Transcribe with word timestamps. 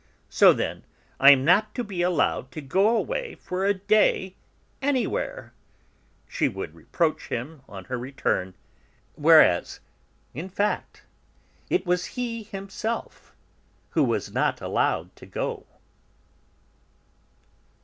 "So, 0.31 0.51
then, 0.51 0.83
I 1.19 1.29
am 1.29 1.45
not 1.45 1.75
to 1.75 1.83
be 1.83 2.01
allowed 2.01 2.51
to 2.53 2.61
go 2.61 2.97
away 2.97 3.35
for 3.35 3.65
a 3.65 3.73
day 3.75 4.35
anywhere!" 4.81 5.53
she 6.27 6.47
would 6.47 6.73
reproach 6.73 7.27
him 7.27 7.61
on 7.69 7.85
her 7.85 7.99
return, 7.99 8.55
whereas 9.13 9.79
in 10.33 10.49
fact 10.49 11.03
it 11.69 11.85
was 11.85 12.05
he 12.17 12.41
himself 12.41 13.35
who 13.91 14.03
was 14.03 14.33
not 14.33 14.59
allowed 14.59 15.15
to 15.17 15.27
go. 15.27 15.67